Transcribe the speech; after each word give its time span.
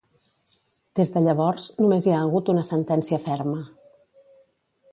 Des 0.99 1.11
de 1.17 1.21
llavors, 1.25 1.67
només 1.83 2.07
hi 2.09 2.15
ha 2.15 2.21
hagut 2.23 2.49
una 2.55 2.63
sentència 2.73 3.23
ferma. 3.27 3.61